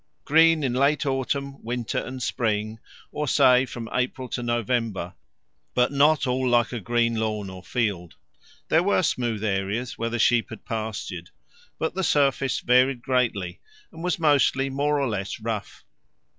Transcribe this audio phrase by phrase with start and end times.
[0.25, 2.79] Green in late autumn, winter, and spring,
[3.11, 5.13] or say from April to November,
[5.75, 8.15] but not all like a green lawn or field:
[8.69, 11.29] there were smooth areas where sheep had pastured,
[11.77, 13.59] but the surface varied greatly
[13.91, 15.83] and was mostly more or less rough.